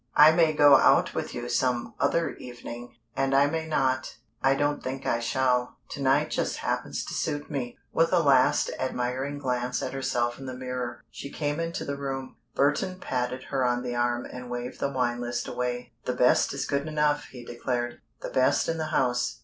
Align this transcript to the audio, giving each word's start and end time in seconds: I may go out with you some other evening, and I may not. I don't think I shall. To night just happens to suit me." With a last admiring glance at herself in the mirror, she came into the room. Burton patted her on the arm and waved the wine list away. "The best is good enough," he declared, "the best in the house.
I 0.15 0.31
may 0.31 0.53
go 0.53 0.77
out 0.77 1.13
with 1.13 1.35
you 1.35 1.47
some 1.47 1.93
other 1.99 2.31
evening, 2.37 2.95
and 3.15 3.35
I 3.35 3.45
may 3.45 3.67
not. 3.67 4.17
I 4.41 4.55
don't 4.55 4.81
think 4.81 5.05
I 5.05 5.19
shall. 5.19 5.77
To 5.89 6.01
night 6.01 6.31
just 6.31 6.57
happens 6.57 7.05
to 7.05 7.13
suit 7.13 7.51
me." 7.51 7.77
With 7.93 8.11
a 8.11 8.17
last 8.17 8.71
admiring 8.79 9.37
glance 9.37 9.83
at 9.83 9.93
herself 9.93 10.39
in 10.39 10.47
the 10.47 10.55
mirror, 10.55 11.03
she 11.11 11.29
came 11.31 11.59
into 11.59 11.85
the 11.85 11.97
room. 11.99 12.37
Burton 12.55 12.99
patted 12.99 13.43
her 13.51 13.63
on 13.63 13.83
the 13.83 13.93
arm 13.93 14.25
and 14.25 14.49
waved 14.49 14.79
the 14.79 14.89
wine 14.89 15.21
list 15.21 15.47
away. 15.47 15.93
"The 16.05 16.13
best 16.13 16.51
is 16.51 16.65
good 16.65 16.87
enough," 16.87 17.25
he 17.25 17.45
declared, 17.45 18.01
"the 18.23 18.29
best 18.31 18.67
in 18.67 18.79
the 18.79 18.85
house. 18.87 19.39